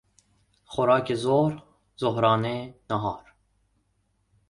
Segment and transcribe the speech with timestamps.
[0.65, 1.63] خوراک ظهر،
[1.99, 3.33] ظهرانه، نهار